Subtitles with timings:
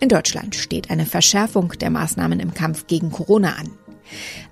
[0.00, 3.70] In Deutschland steht eine Verschärfung der Maßnahmen im Kampf gegen Corona an.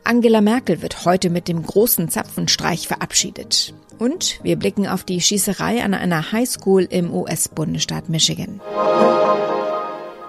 [0.04, 3.74] Angela Merkel wird heute mit dem großen Zapfenstreich verabschiedet.
[3.98, 8.60] Und wir blicken auf die Schießerei an einer Highschool im US-Bundesstaat Michigan.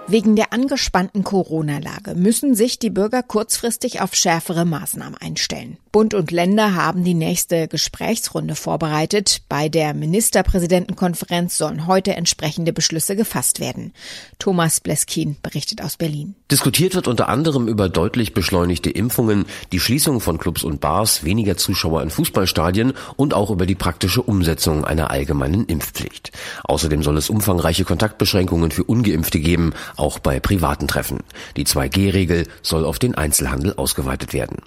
[0.09, 5.75] Wegen der angespannten Corona-Lage müssen sich die Bürger kurzfristig auf schärfere Maßnahmen einstellen.
[5.91, 9.41] Bund und Länder haben die nächste Gesprächsrunde vorbereitet.
[9.50, 13.91] Bei der Ministerpräsidentenkonferenz sollen heute entsprechende Beschlüsse gefasst werden.
[14.40, 16.35] Thomas Bleskin berichtet aus Berlin.
[16.51, 21.57] Diskutiert wird unter anderem über deutlich beschleunigte Impfungen, die Schließung von Clubs und Bars, weniger
[21.57, 26.31] Zuschauer in Fußballstadien und auch über die praktische Umsetzung einer allgemeinen Impfpflicht.
[26.63, 31.19] Außerdem soll es umfangreiche Kontaktbeschränkungen für Ungeimpfte geben, auch bei privaten Treffen.
[31.56, 34.58] Die 2G-Regel soll auf den Einzelhandel ausgeweitet werden.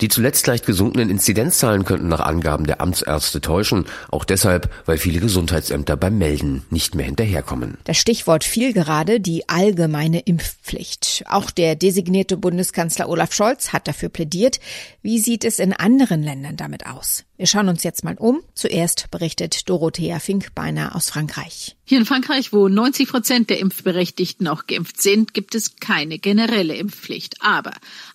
[0.00, 5.20] Die zuletzt leicht gesunkenen Inzidenzzahlen könnten nach Angaben der Amtsärzte täuschen, auch deshalb, weil viele
[5.20, 7.78] Gesundheitsämter beim Melden nicht mehr hinterherkommen.
[7.84, 11.24] Das Stichwort fiel gerade die allgemeine Impfpflicht.
[11.28, 14.60] Auch der designierte Bundeskanzler Olaf Scholz hat dafür plädiert.
[15.02, 17.24] Wie sieht es in anderen Ländern damit aus?
[17.36, 18.40] Wir schauen uns jetzt mal um.
[18.54, 21.76] Zuerst berichtet Dorothea Finkbeiner aus Frankreich.
[21.88, 26.74] Hier in Frankreich, wo 90 Prozent der Impfberechtigten auch geimpft sind, gibt es keine generelle
[26.74, 27.36] Impfpflicht.
[27.42, 27.70] Aber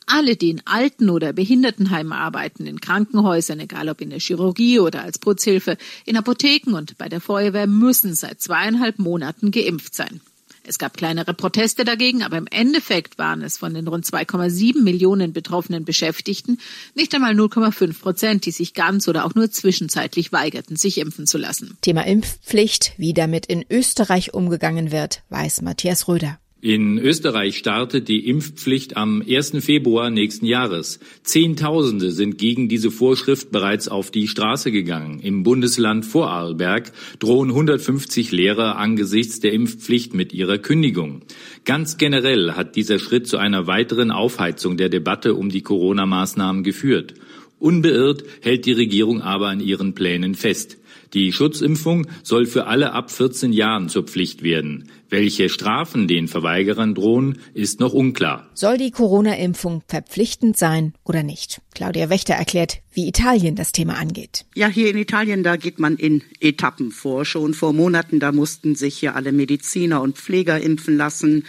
[0.06, 5.04] alle, die in Alten- oder Behindertenheimen arbeiten, in Krankenhäusern, egal ob in der Chirurgie oder
[5.04, 10.20] als Putzhilfe, in Apotheken und bei der Feuerwehr, müssen seit zweieinhalb Monaten geimpft sein.
[10.64, 15.34] Es gab kleinere Proteste dagegen, aber im Endeffekt waren es von den rund 2,7 Millionen
[15.34, 16.60] betroffenen Beschäftigten
[16.94, 21.38] nicht einmal 0,5 Prozent, die sich ganz oder auch nur zwischenzeitlich weigerten, sich impfen zu
[21.38, 21.78] lassen.
[21.82, 26.41] Thema Impfpflicht, wie damit in Österreich umgegangen wird, weiß Matthias Röder.
[26.64, 29.66] In Österreich startet die Impfpflicht am 1.
[29.66, 31.00] Februar nächsten Jahres.
[31.24, 35.22] Zehntausende sind gegen diese Vorschrift bereits auf die Straße gegangen.
[35.22, 41.24] Im Bundesland Vorarlberg drohen 150 Lehrer angesichts der Impfpflicht mit ihrer Kündigung.
[41.66, 47.16] Ganz generell hat dieser Schritt zu einer weiteren Aufheizung der Debatte um die Corona-Maßnahmen geführt.
[47.62, 50.78] Unbeirrt hält die Regierung aber an ihren Plänen fest.
[51.14, 54.90] Die Schutzimpfung soll für alle ab 14 Jahren zur Pflicht werden.
[55.10, 58.50] Welche Strafen den Verweigerern drohen, ist noch unklar.
[58.54, 61.62] Soll die Corona-Impfung verpflichtend sein oder nicht?
[61.76, 64.46] Claudia Wächter erklärt, wie Italien das Thema angeht.
[64.56, 67.26] Ja, hier in Italien, da geht man in Etappen vor.
[67.26, 71.44] Schon vor Monaten, da mussten sich hier alle Mediziner und Pfleger impfen lassen.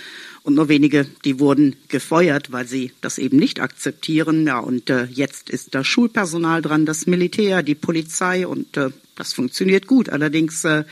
[0.44, 4.46] Und nur wenige, die wurden gefeuert, weil sie das eben nicht akzeptieren.
[4.46, 9.32] Ja, und äh, jetzt ist das Schulpersonal dran, das Militär, die Polizei und äh, das
[9.32, 10.08] funktioniert gut.
[10.08, 10.84] Allerdings äh,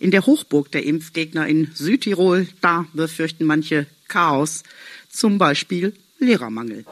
[0.00, 4.62] In der Hochburg der Impfgegner in Südtirol, da befürchten manche Chaos,
[5.08, 6.84] zum Beispiel Lehrermangel.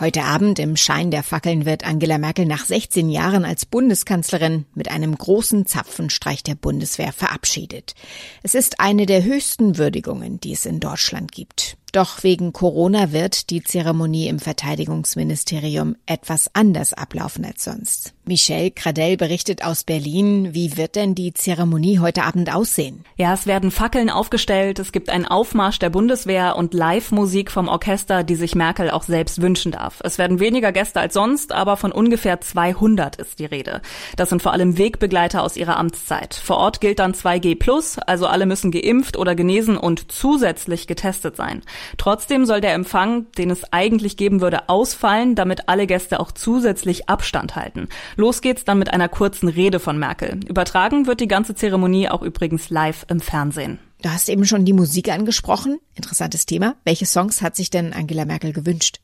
[0.00, 4.90] Heute Abend im Schein der Fackeln wird Angela Merkel nach 16 Jahren als Bundeskanzlerin mit
[4.90, 7.94] einem großen Zapfenstreich der Bundeswehr verabschiedet.
[8.42, 11.76] Es ist eine der höchsten Würdigungen, die es in Deutschland gibt.
[11.94, 18.14] Doch wegen Corona wird die Zeremonie im Verteidigungsministerium etwas anders ablaufen als sonst.
[18.24, 20.54] Michelle Cradell berichtet aus Berlin.
[20.54, 23.04] Wie wird denn die Zeremonie heute Abend aussehen?
[23.16, 28.24] Ja, es werden Fackeln aufgestellt, es gibt einen Aufmarsch der Bundeswehr und Live-Musik vom Orchester,
[28.24, 30.00] die sich Merkel auch selbst wünschen darf.
[30.02, 33.82] Es werden weniger Gäste als sonst, aber von ungefähr 200 ist die Rede.
[34.16, 36.34] Das sind vor allem Wegbegleiter aus ihrer Amtszeit.
[36.34, 41.62] Vor Ort gilt dann 2G+, also alle müssen geimpft oder genesen und zusätzlich getestet sein.
[41.96, 47.08] Trotzdem soll der Empfang, den es eigentlich geben würde, ausfallen, damit alle Gäste auch zusätzlich
[47.08, 47.88] Abstand halten.
[48.16, 50.40] Los geht's dann mit einer kurzen Rede von Merkel.
[50.46, 53.78] Übertragen wird die ganze Zeremonie auch übrigens live im Fernsehen.
[54.02, 55.78] Du hast eben schon die Musik angesprochen.
[55.94, 56.74] Interessantes Thema.
[56.84, 59.00] Welche Songs hat sich denn Angela Merkel gewünscht?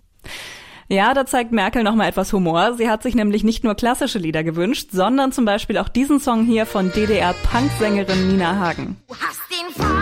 [0.92, 2.74] Ja, da zeigt Merkel noch mal etwas Humor.
[2.76, 6.44] Sie hat sich nämlich nicht nur klassische Lieder gewünscht, sondern zum Beispiel auch diesen Song
[6.44, 8.96] hier von DDR-Punksängerin Nina Hagen.
[9.06, 9.99] Du hast den Farbfilm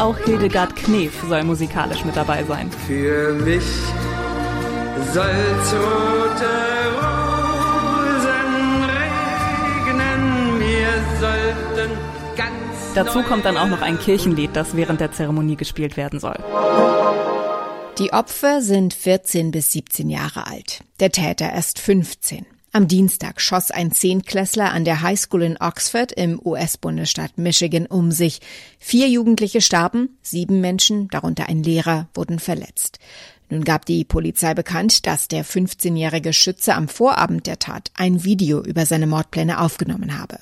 [0.00, 2.70] auch Hildegard Knef soll musikalisch mit dabei sein.
[2.86, 3.62] Für mich
[5.12, 6.50] soll's rote
[6.96, 8.40] Rosen
[9.84, 10.88] regnen, wir
[11.20, 11.90] sollten
[12.36, 16.38] ganz Dazu kommt dann auch noch ein Kirchenlied, das während der Zeremonie gespielt werden soll.
[17.98, 22.46] Die Opfer sind 14 bis 17 Jahre alt, der Täter erst 15.
[22.72, 28.12] Am Dienstag schoss ein Zehntklässler an der High School in Oxford im US-Bundesstaat Michigan um
[28.12, 28.40] sich.
[28.78, 33.00] Vier Jugendliche starben, sieben Menschen, darunter ein Lehrer, wurden verletzt.
[33.48, 38.62] Nun gab die Polizei bekannt, dass der 15-jährige Schütze am Vorabend der Tat ein Video
[38.62, 40.38] über seine Mordpläne aufgenommen habe.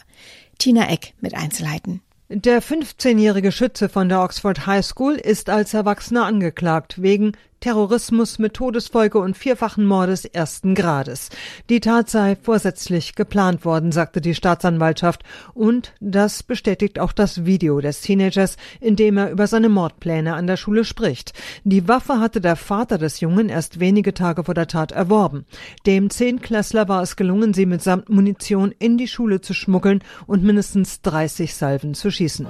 [0.59, 2.03] Tina Eck mit Einzelheiten.
[2.29, 8.55] Der 15-jährige Schütze von der Oxford High School ist als Erwachsener angeklagt wegen Terrorismus mit
[8.55, 11.31] Todesfolge und vierfachen Mordes ersten Grades.
[11.69, 15.25] Die Tat sei vorsätzlich geplant worden, sagte die Staatsanwaltschaft.
[15.55, 20.47] Und das bestätigt auch das Video des Teenagers, in dem er über seine Mordpläne an
[20.47, 21.33] der Schule spricht.
[21.65, 25.45] Die Waffe hatte der Vater des Jungen erst wenige Tage vor der Tat erworben.
[25.85, 31.03] Dem Zehnklässler war es gelungen, sie mitsamt Munition in die Schule zu schmuggeln und mindestens
[31.03, 32.47] 30 Salven zu schießen.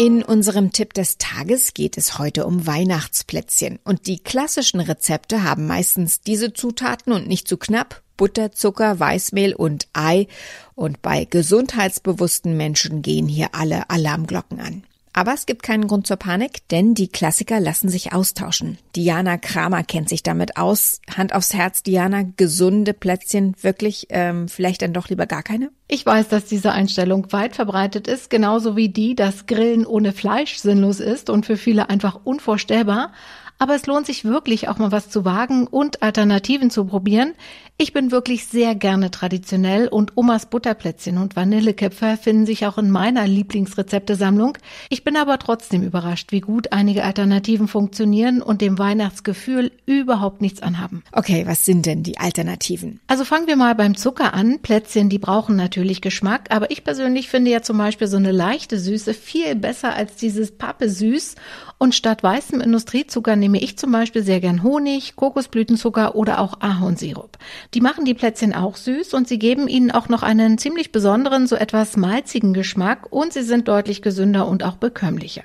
[0.00, 3.78] In unserem Tipp des Tages geht es heute um Weihnachtsplätzchen.
[3.84, 8.00] Und die klassischen Rezepte haben meistens diese Zutaten und nicht zu knapp.
[8.16, 10.26] Butter, Zucker, Weißmehl und Ei.
[10.74, 14.84] Und bei gesundheitsbewussten Menschen gehen hier alle Alarmglocken an.
[15.12, 18.78] Aber es gibt keinen Grund zur Panik, denn die Klassiker lassen sich austauschen.
[18.94, 21.00] Diana Kramer kennt sich damit aus.
[21.16, 25.70] Hand aufs Herz, Diana, gesunde Plätzchen, wirklich, ähm, vielleicht dann doch lieber gar keine?
[25.88, 30.58] Ich weiß, dass diese Einstellung weit verbreitet ist, genauso wie die, dass Grillen ohne Fleisch
[30.58, 33.12] sinnlos ist und für viele einfach unvorstellbar.
[33.60, 37.34] Aber es lohnt sich wirklich auch mal was zu wagen und Alternativen zu probieren.
[37.76, 42.90] Ich bin wirklich sehr gerne traditionell und Omas Butterplätzchen und Vanilleköpfe finden sich auch in
[42.90, 44.56] meiner Lieblingsrezeptesammlung.
[44.88, 50.62] Ich bin aber trotzdem überrascht, wie gut einige Alternativen funktionieren und dem Weihnachtsgefühl überhaupt nichts
[50.62, 51.02] anhaben.
[51.12, 53.00] Okay, was sind denn die Alternativen?
[53.06, 54.60] Also fangen wir mal beim Zucker an.
[54.60, 58.78] Plätzchen, die brauchen natürlich Geschmack, aber ich persönlich finde ja zum Beispiel so eine leichte
[58.78, 61.34] Süße viel besser als dieses Pappe süß.
[61.82, 67.38] Und statt weißem Industriezucker nehme ich zum Beispiel sehr gern Honig, Kokosblütenzucker oder auch Ahornsirup.
[67.72, 71.46] Die machen die Plätzchen auch süß und sie geben ihnen auch noch einen ziemlich besonderen,
[71.46, 75.44] so etwas malzigen Geschmack und sie sind deutlich gesünder und auch bekömmlicher.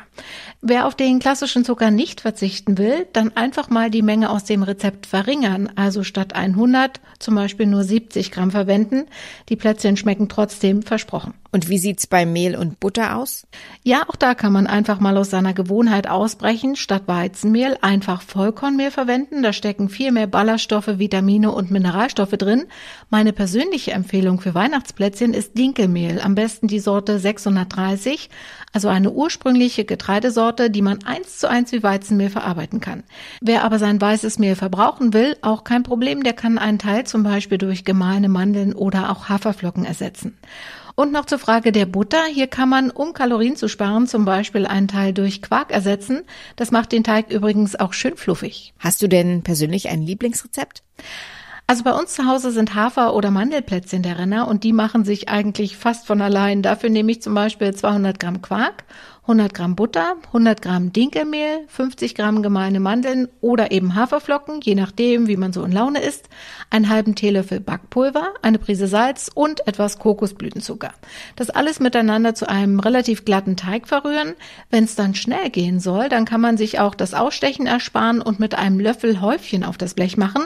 [0.68, 4.64] Wer auf den klassischen Zucker nicht verzichten will, dann einfach mal die Menge aus dem
[4.64, 9.06] Rezept verringern, also statt 100 zum Beispiel nur 70 Gramm verwenden.
[9.50, 11.36] Die Plätzchen schmecken trotzdem versprochen.
[11.52, 13.48] Und wie sieht's bei Mehl und Butter aus?
[13.82, 16.76] Ja, auch da kann man einfach mal aus seiner Gewohnheit ausbrechen.
[16.76, 19.42] Statt Weizenmehl einfach Vollkornmehl verwenden.
[19.42, 22.66] Da stecken viel mehr Ballaststoffe, Vitamine und Mineralstoffe drin.
[23.10, 26.20] Meine persönliche Empfehlung für Weihnachtsplätzchen ist Dinkelmehl.
[26.20, 28.30] Am besten die Sorte 630,
[28.74, 33.04] also eine ursprüngliche Getreidesorte, die man eins zu eins wie Weizenmehl verarbeiten kann.
[33.42, 37.24] Wer aber sein weißes Mehl verbrauchen will, auch kein Problem, der kann einen Teil zum
[37.24, 40.38] Beispiel durch gemahlene Mandeln oder auch Haferflocken ersetzen.
[40.96, 42.24] Und noch zur Frage der Butter.
[42.32, 46.24] Hier kann man, um Kalorien zu sparen, zum Beispiel einen Teil durch Quark ersetzen.
[46.56, 48.74] Das macht den Teig übrigens auch schön fluffig.
[48.80, 50.84] Hast du denn persönlich ein Lieblingsrezept?
[51.68, 55.30] Also bei uns zu Hause sind Hafer- oder Mandelplätzchen der Renner und die machen sich
[55.30, 56.62] eigentlich fast von allein.
[56.62, 58.84] Dafür nehme ich zum Beispiel 200 Gramm Quark,
[59.28, 65.28] 100 Gramm Butter, 100 Gramm Dinkelmehl, 50 Gramm gemahlene Mandeln oder eben Haferflocken, je nachdem,
[65.28, 66.30] wie man so in Laune ist,
[66.70, 70.94] einen halben Teelöffel Backpulver, eine Prise Salz und etwas Kokosblütenzucker.
[71.36, 74.36] Das alles miteinander zu einem relativ glatten Teig verrühren.
[74.70, 78.40] Wenn es dann schnell gehen soll, dann kann man sich auch das Ausstechen ersparen und
[78.40, 80.44] mit einem Löffel Häufchen auf das Blech machen.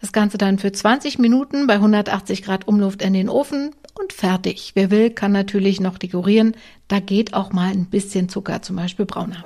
[0.00, 4.72] Das Ganze dann für 20 Minuten bei 180 Grad Umluft in den Ofen und fertig.
[4.74, 6.56] Wer will, kann natürlich noch dekorieren.
[6.88, 9.44] Da geht auch mal ein bisschen Zucker, zum Beispiel brauner.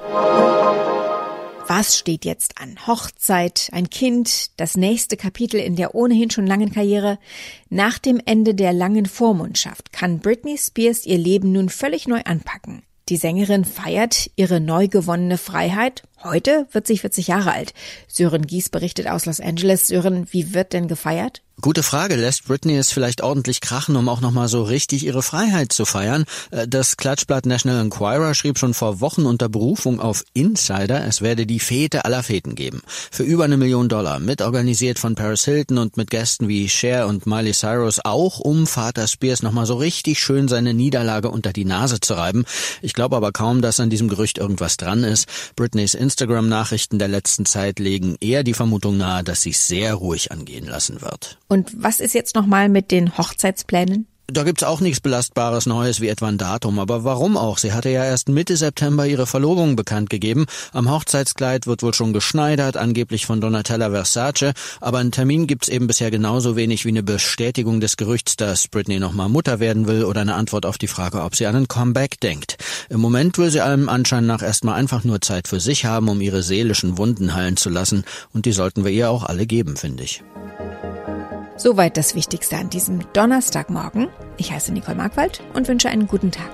[1.68, 2.76] Was steht jetzt an?
[2.86, 7.18] Hochzeit, ein Kind, das nächste Kapitel in der ohnehin schon langen Karriere.
[7.68, 12.82] Nach dem Ende der langen Vormundschaft kann Britney Spears ihr Leben nun völlig neu anpacken.
[13.08, 16.04] Die Sängerin feiert ihre neu gewonnene Freiheit.
[16.22, 17.74] Heute wird sie 40 Jahre alt.
[18.08, 19.88] Sören Gies berichtet aus Los Angeles.
[19.88, 21.42] Sören, wie wird denn gefeiert?
[21.62, 22.16] Gute Frage.
[22.16, 26.26] Lässt Britney es vielleicht ordentlich krachen, um auch nochmal so richtig ihre Freiheit zu feiern?
[26.50, 31.46] Äh, das Klatschblatt National Enquirer schrieb schon vor Wochen unter Berufung auf Insider, es werde
[31.46, 32.82] die Fete aller Feten geben.
[33.10, 37.24] Für über eine Million Dollar, mitorganisiert von Paris Hilton und mit Gästen wie Cher und
[37.24, 42.00] Miley Cyrus, auch um Vater Spears nochmal so richtig schön seine Niederlage unter die Nase
[42.00, 42.44] zu reiben.
[42.82, 45.26] Ich glaube aber kaum, dass an diesem Gerücht irgendwas dran ist.
[45.56, 50.32] Britneys Instagram-Nachrichten der letzten Zeit legen eher die Vermutung nahe, dass sie es sehr ruhig
[50.32, 51.38] angehen lassen wird.
[51.48, 54.06] Und was ist jetzt nochmal mit den Hochzeitsplänen?
[54.28, 57.58] Da gibt's auch nichts Belastbares Neues wie etwa ein Datum, aber warum auch?
[57.58, 60.46] Sie hatte ja erst Mitte September ihre Verlobung bekannt gegeben.
[60.72, 65.86] Am Hochzeitskleid wird wohl schon geschneidert, angeblich von Donatella Versace, aber einen Termin gibt's eben
[65.86, 70.22] bisher genauso wenig wie eine Bestätigung des Gerüchts, dass Britney nochmal Mutter werden will oder
[70.22, 72.56] eine Antwort auf die Frage, ob sie an einen Comeback denkt.
[72.90, 76.20] Im Moment will sie allem Anschein nach erstmal einfach nur Zeit für sich haben, um
[76.20, 80.02] ihre seelischen Wunden heilen zu lassen, und die sollten wir ihr auch alle geben, finde
[80.02, 80.24] ich.
[81.56, 84.08] Soweit das Wichtigste an diesem Donnerstagmorgen.
[84.36, 86.50] Ich heiße Nicole Markwald und wünsche einen guten Tag.